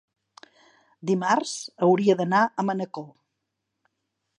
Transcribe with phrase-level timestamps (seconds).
[1.11, 1.53] Dimarts
[1.89, 3.11] hauria d'anar a Manacor.